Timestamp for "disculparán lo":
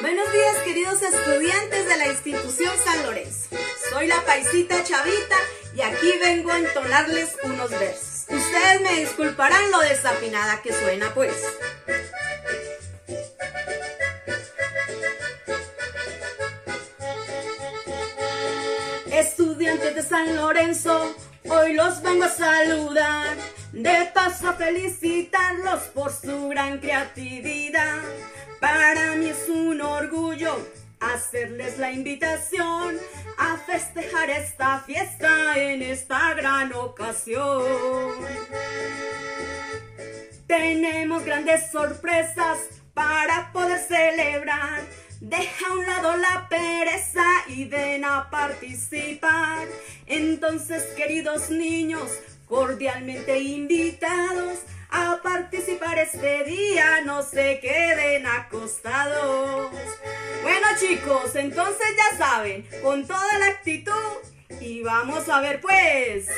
9.00-9.80